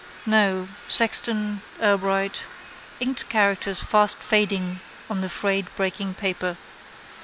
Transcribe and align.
no, 0.25 0.67
Sexton, 0.87 1.61
Urbright. 1.79 2.45
Inked 2.99 3.29
characters 3.29 3.83
fast 3.83 4.17
fading 4.17 4.79
on 5.11 5.21
the 5.21 5.29
frayed 5.29 5.67
breaking 5.75 6.15
paper. 6.15 6.57